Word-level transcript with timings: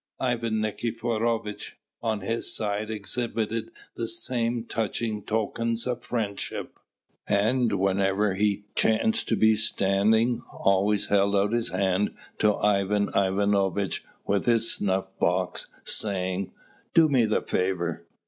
Ivan 0.19 0.61
Nikiforovitch, 0.61 1.77
on 2.01 2.21
his 2.21 2.51
side, 2.55 2.89
exhibited 2.89 3.69
the 3.95 4.07
same 4.07 4.63
touching 4.63 5.21
tokens 5.21 5.85
of 5.85 6.01
friendship; 6.03 6.79
and 7.27 7.73
whenever 7.73 8.33
he 8.33 8.63
chanced 8.73 9.27
to 9.27 9.35
be 9.35 9.55
standing, 9.55 10.41
always 10.51 11.05
held 11.09 11.35
out 11.35 11.53
his 11.53 11.69
hand 11.69 12.15
to 12.39 12.55
Ivan 12.55 13.09
Ivanovitch 13.09 14.03
with 14.25 14.47
his 14.47 14.71
snuff 14.73 15.15
box, 15.19 15.67
saying: 15.85 16.51
"Do 16.95 17.07
me 17.07 17.25
the 17.25 17.43
favour!" 17.43 18.07